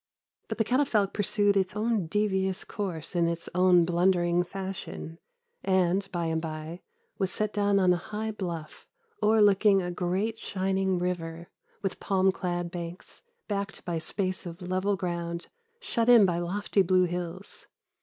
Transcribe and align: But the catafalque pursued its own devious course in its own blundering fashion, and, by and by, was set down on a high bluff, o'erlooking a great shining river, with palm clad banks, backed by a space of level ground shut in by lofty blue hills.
But 0.47 0.57
the 0.57 0.63
catafalque 0.63 1.13
pursued 1.13 1.55
its 1.55 1.75
own 1.75 2.07
devious 2.07 2.63
course 2.63 3.15
in 3.15 3.27
its 3.27 3.47
own 3.53 3.85
blundering 3.85 4.41
fashion, 4.41 5.19
and, 5.63 6.11
by 6.11 6.25
and 6.25 6.41
by, 6.41 6.81
was 7.19 7.31
set 7.31 7.53
down 7.53 7.77
on 7.77 7.93
a 7.93 7.97
high 7.97 8.31
bluff, 8.31 8.87
o'erlooking 9.21 9.83
a 9.83 9.91
great 9.91 10.39
shining 10.39 10.97
river, 10.97 11.49
with 11.83 11.99
palm 11.99 12.31
clad 12.31 12.71
banks, 12.71 13.21
backed 13.47 13.85
by 13.85 13.93
a 13.93 14.01
space 14.01 14.47
of 14.47 14.59
level 14.59 14.95
ground 14.95 15.49
shut 15.79 16.09
in 16.09 16.25
by 16.25 16.39
lofty 16.39 16.81
blue 16.81 17.03
hills. 17.05 17.67